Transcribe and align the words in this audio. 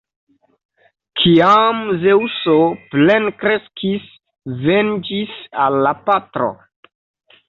Kiam 1.19 1.81
Zeŭso 2.05 2.55
plenkreskis, 2.93 4.07
venĝis 4.63 5.37
al 5.67 5.77
la 5.89 5.93
patro. 6.09 6.49